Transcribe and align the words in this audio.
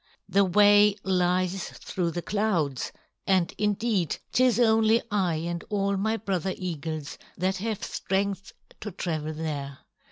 The 0.27 0.43
way 0.45 0.95
lies 1.03 1.69
through 1.69 2.09
the 2.09 2.23
clouds, 2.23 2.91
and 3.27 3.53
indeed, 3.59 4.17
'tis 4.31 4.59
only 4.59 4.99
I 5.11 5.35
and 5.35 5.63
all 5.69 5.95
my 5.95 6.17
brother 6.17 6.55
eagles 6.57 7.19
that 7.37 7.57
have 7.57 7.83
strength 7.83 8.51
to 8.79 8.89
travel 8.91 9.31
there. 9.35 9.77